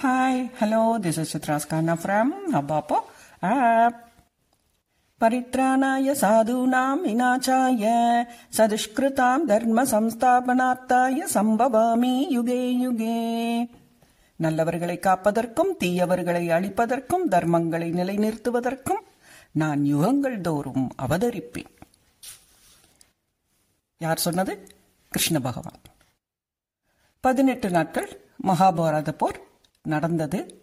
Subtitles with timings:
[0.00, 2.98] Hi, hello, this is Chitraskana from Nabapo
[3.44, 3.94] app.
[5.20, 7.84] परित्राणाय साधूनां विनाशाय
[8.50, 13.16] सदुष्कृतां धर्मसंस्थापनार्थाय சம்பவாமி UK UK
[14.40, 19.02] நல்லவர்களை காப்பதற்கும் தீயவர்களை அழிப்பதற்கும் தர்மங்களை நிலைநிறுத்துவதற்கும்
[19.54, 21.72] நான் யுகங்கள் தோறும் அவதரிப்பேன்
[24.00, 24.54] யார் சொன்னது
[25.12, 25.82] கிருஷ்ண பகவான்
[27.24, 28.10] பதினெட்டு நாட்கள்
[28.46, 29.40] மகாபாரத போர்
[29.87, 30.59] நடந்தது.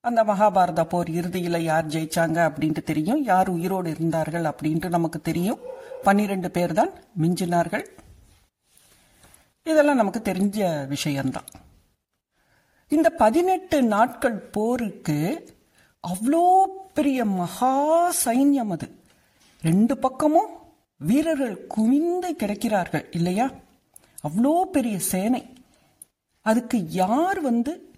[0.00, 3.22] அந்த மகாபாரத போர் இறுதியில் யார் ஜெயிச்சாங்க அப்படின்ட்டு தெரியும்.
[3.22, 5.58] யார் உயிரோடு இருந்தார்கள் அப்படின்ட்டு நமக்கு தெரியும்.
[6.02, 7.86] பன்னிரெண்டு பேர் தான் மிஞ்சினார்கள்.
[9.62, 11.44] இதெல்லாம் நமக்கு தெரிஞ்ச விஷயம்தான்.
[12.88, 15.48] இந்த பதினெட்டு நாட்கள் போருக்கு
[16.08, 16.64] அவ்வளோ
[16.94, 18.94] பெரிய மகா சைன்யம் அது.
[19.60, 20.48] ரெண்டு பக்கமும்
[20.96, 23.50] வீரர்கள் குவிந்து கிடைக்கிறார்கள் இல்லையா?
[24.28, 25.54] அவ்வளோ பெரிய சேனை.
[26.40, 27.89] அதுக்கு யார் வந்து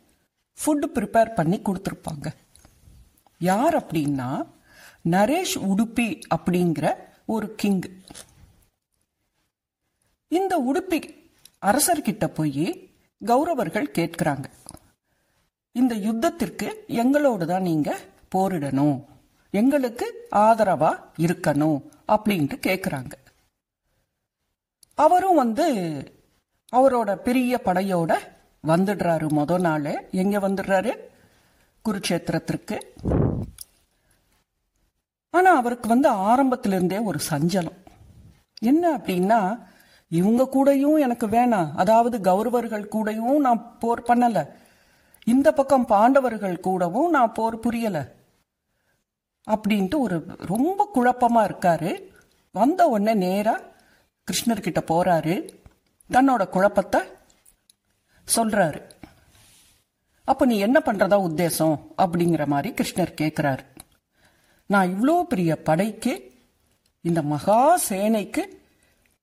[0.58, 2.28] ஃபுட் ப்ரிப்பேர் பண்ணி கொடுத்துருப்பாங்க.
[3.38, 4.30] யார் அப்படின்னா
[5.10, 6.86] நரேஷ் உடுப்பி அப்படிங்கிற
[7.26, 7.82] ஒரு கிங்
[10.28, 10.98] இந்த உடுப்பி
[11.68, 12.66] அரசர்கிட்ட போய்
[13.20, 14.46] கௌரவர்கள் கேட்கிறாங்க.
[15.72, 18.96] இந்த யுத்தத்திற்கு எங்களோடு தான் நீங்கள் போரிடணும்.
[19.50, 20.06] எங்களுக்கு
[20.46, 20.92] ஆதரவா
[21.24, 21.78] இருக்கணும்
[22.14, 23.12] அப்படின்ட்டு கேட்குறாங்க.
[24.94, 25.66] அவரும் வந்து
[26.72, 28.12] அவரோட பெரிய படையோட
[28.66, 30.08] வந்துடுறாரு முத நாள்.
[30.10, 30.96] எங்க வந்துடுறாரு?
[31.84, 32.80] குருட்சேத்திரத்திற்கு
[35.30, 37.78] ஆனா அவருக்கு வந்து ஆரம்பத்திலிருந்தே ஒரு சஞ்சலம்.
[38.60, 39.66] என்ன அப்படின்னா
[40.08, 41.70] இவங்க கூடயும் எனக்கு வேணாம்.
[41.74, 44.48] அதாவது கௌரவர்கள் கூடயும் நான் போர் பண்ணல.
[45.24, 48.14] இந்த பக்கம் பாண்டவர்கள் கூடவும் நான் போர் புரியல.
[49.50, 52.02] அப்படின்ட்டு ஒரு ரொம்ப குழப்பமா இருக்காரு.
[52.52, 53.60] வந்த உடனே நேரா
[54.26, 55.48] கிருஷ்ணர்கிட்ட போறாரு.
[56.10, 57.00] தன்னோட குழப்பத்தை
[58.36, 58.90] சொல்றாரு.
[60.24, 61.80] அப்ப நீ என்ன பண்றதா உத்தேசம்?
[61.96, 63.64] அப்படிங்கிற மாதிரி கிருஷ்ணர் கேட்கிறாரு
[64.66, 66.32] நான் இவ்வளோ பெரிய படைக்கு
[67.00, 68.42] இந்த மகா சேனைக்கு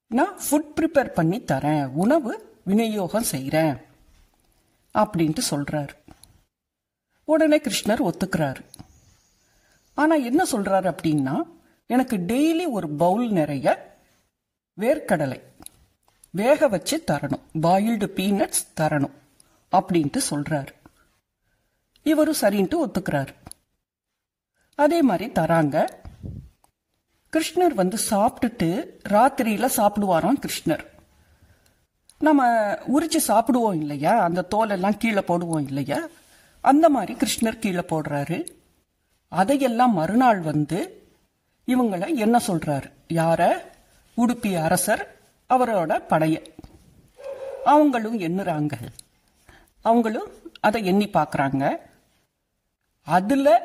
[0.07, 1.85] நான் ஃபுட் ப்ரிப்பேர் பண்ணி தரேன்.
[1.85, 3.77] உணவு விநியோகம் செய்கிறேன்
[4.93, 5.95] அப்படின்ட்டு சொல்றாரு.
[7.23, 8.61] உடனே கிருஷ்ணர் ஒத்துக்கிறாரு.
[9.93, 11.41] ஆனால் என்ன சொல்றாரு அப்படின்னா
[11.87, 13.97] எனக்கு டெய்லி ஒரு பவுல் நிறைய
[14.79, 15.41] வேர்க்கடலை
[16.29, 17.41] வேக வச்சு தரணும்.
[17.61, 19.11] பாயில்டு பீனட்ஸ் தரணும்
[19.71, 20.67] அப்படின்ட்டு சொல்றாரு.
[22.03, 23.27] இவரும் சரின்ட்டு ஒத்துக்கிறாரு.
[24.75, 25.89] அதே மாதிரி தராங்க.
[27.33, 30.85] கிருஷ்ணர் வந்து சாப்பிட்டுட்டு ராத்திரியில சாப்பிடுவாராம் கிருஷ்ணர்.
[32.19, 34.19] நம்ம உரிச்சு சாப்பிடுவோம் இல்லையா?
[34.19, 36.07] அந்த தோலெல்லாம் கீழே போடுவோம் இல்லையா?
[36.61, 38.47] அந்த மாதிரி கிருஷ்ணர் கீழே போடுறாரு.
[39.27, 41.07] அதையெல்லாம் மறுநாள் வந்து
[41.67, 42.91] இவங்களை என்ன சொல்றாரு?
[43.07, 43.61] யார?
[44.17, 45.18] உடுப்பி அரசர்
[45.49, 46.45] அவரோட படைய.
[47.65, 48.87] அவங்களும் எண்ணுறாங்க.
[49.81, 51.75] அவங்களும் அதை எண்ணி பார்க்குறாங்க.
[53.03, 53.59] அதில்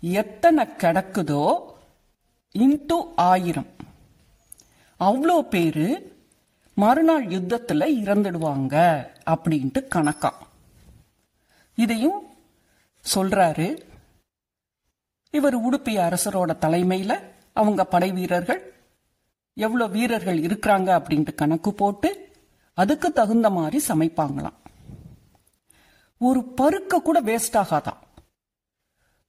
[0.00, 1.72] எத்தனை கிடக்குதோ
[2.58, 3.66] இன்ட்டு ஆயிரம்.
[5.00, 6.12] அவ்வளோ பேர்
[6.74, 10.40] மறுநாள் யுத்தத்தில் இறந்துடுவாங்க அப்படின்ட்டு கணக்காம்
[11.74, 12.26] இதையும்
[13.14, 13.82] சொல்றாரு.
[15.30, 18.73] இவர் உடுப்பி அரசரோட தலைமையில் அவங்க படை வீரர்கள்
[19.56, 22.10] எவ்வளோ வீரர்கள் இருக்கிறாங்க அப்படின்ட்டு கணக்கு போட்டு
[22.78, 24.58] அதுக்கு தகுந்த மாதிரி சமைப்பாங்களாம்.
[26.20, 28.00] ஒரு பருக்க கூட வேஸ்ட் ஆகாதான்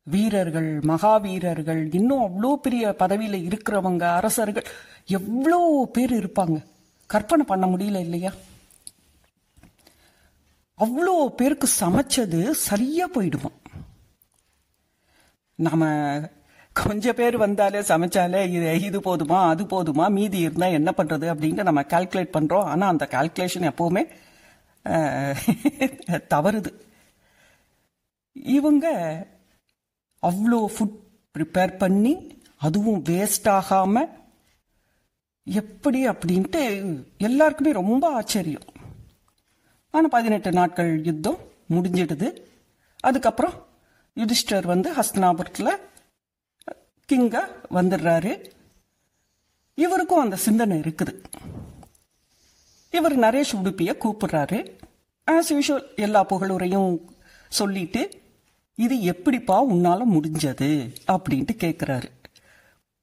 [0.08, 4.68] வீரர்கள் மகாவீரர்கள் இன்னும் அவ்வளோ பெரிய பதவியில இருக்கிறவங்க அரசர்கள்
[5.06, 6.58] எவ்வளோ பேர் இருப்பாங்க?
[7.10, 8.32] கற்பனை பண்ண முடியல இல்லையா?
[10.80, 13.58] அவ்வளோ பேருக்கு சமைச்சது சரியா போயிடுவோம்
[15.60, 15.84] நம்ம
[16.76, 21.82] கொஞ்சம் பேர் வந்தாலே சமைச்சாலே இது இது போதுமா அது போதுமா மீதி இருந்தால் என்ன பண்ணுறது அப்படின்ட்டு நம்ம
[21.94, 24.04] கால்குலேட் பண்ணுறோம் ஆனால் அந்த கால்குலேஷன் எப்போவுமே
[26.34, 26.72] தவறுது.
[28.58, 28.86] இவங்க
[30.24, 30.98] அவ்வளோ ஃபுட்
[31.36, 32.14] ப்ரிப்பேர் பண்ணி
[32.66, 34.12] அதுவும் வேஸ்ட் ஆகாமல்
[35.48, 36.62] எப்படி அப்படின்ட்டு
[37.30, 38.68] எல்லாருக்குமே ரொம்ப ஆச்சரியம்.
[39.94, 41.42] ஆனால் பதினெட்டு நாட்கள் யுத்தம்
[41.76, 42.30] முடிஞ்சிடுது.
[43.10, 43.56] அதுக்கப்புறம்
[44.18, 45.74] யுதிஷ்டர் வந்து ஹஸ்தனாபுரத்தில்
[47.14, 48.52] கிங்கா வந்துடுறாரு.
[49.76, 51.24] இவருக்கும் அந்த சிந்தனை இருக்குது.
[52.92, 54.80] இவர் நரேஷ் உடுப்பிய கூப்பிடுறாரு.
[55.32, 57.02] ஆஸ் யூஷுவல் எல்லா புகழுரையும்
[57.50, 58.22] சொல்லிட்டு
[58.76, 60.96] இது எப்படிப்பா உன்னால முடிஞ்சது?
[61.08, 62.04] அப்படின்ட்டு கேட்குறாரு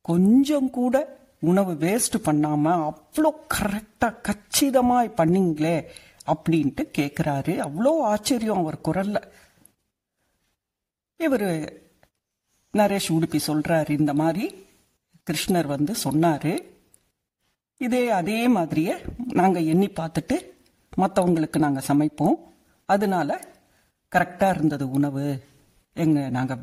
[0.01, 5.85] கொஞ்சம் கூட உணவு வேஸ்ட் பண்ணாம அவ்வளோ கரெக்டா கச்சிதமாக பண்ணீங்களே
[6.27, 9.23] அப்படின்ட்டு கேட்குறாரு அவ்வளோ ஆச்சரியம் அவர் குரல்ல.
[11.17, 11.82] இவர்
[12.79, 14.45] நரேஷ் உடுப்பி சொல்றாரு இந்த மாதிரி
[15.27, 16.53] கிருஷ்ணர் வந்து சொன்னாரு.
[17.81, 18.95] இதே அதே மாதிரியே
[19.41, 20.37] நாங்கள் எண்ணி பார்த்துட்டு
[20.97, 22.39] மற்றவங்களுக்கு நாங்கள் சமைப்போம்.
[22.89, 23.41] அதனால
[24.13, 25.27] கரெக்டாக இருந்தது உணவு.
[26.05, 26.63] எங்க நாங்கள்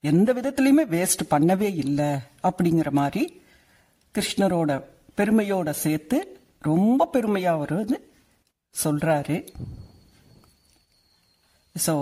[0.00, 2.10] எந்த விதத்துலையுமே வேஸ்ட் பண்ணவே இல்லை
[2.48, 3.22] அப்படிங்கிற மாதிரி
[4.14, 4.70] கிருஷ்ணரோட
[5.18, 6.18] பெருமையோட சேர்த்து
[6.68, 7.98] ரொம்ப பெருமையாக அவர் வந்து
[8.74, 9.36] சொல்கிறாரு
[11.86, 11.94] ஸோ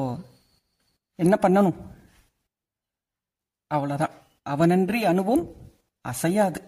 [1.25, 1.79] என்ன பண்ணணும்?
[3.75, 4.15] அவ்வளோதான்
[4.53, 5.45] அவனன்றி அணுவும்
[6.05, 6.61] அசையாது.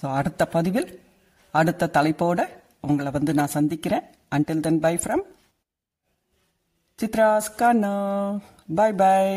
[0.00, 0.90] ஸோ அடுத்த பதிவில்
[1.50, 2.40] அடுத்த தலைப்போட
[2.80, 4.06] உங்களை வந்து நான் சந்திக்கிறேன்.
[4.34, 5.24] Until then bye from
[6.98, 7.94] Chitra's Kanna.
[8.78, 9.36] Bye bye